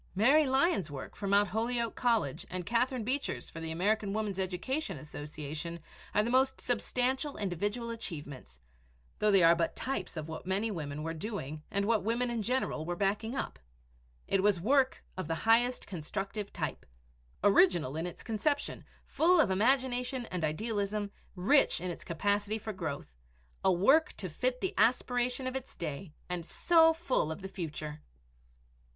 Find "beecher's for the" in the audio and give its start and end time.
3.03-3.69